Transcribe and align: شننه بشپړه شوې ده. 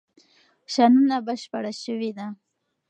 شننه 0.73 1.17
بشپړه 1.25 1.71
شوې 1.83 2.11
ده. 2.17 2.27